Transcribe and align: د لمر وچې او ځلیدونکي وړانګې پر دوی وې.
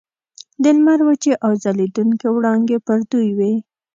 د 0.63 0.65
لمر 0.75 0.99
وچې 1.07 1.33
او 1.45 1.51
ځلیدونکي 1.63 2.27
وړانګې 2.31 2.77
پر 2.87 2.99
دوی 3.11 3.29
وې. 3.37 3.53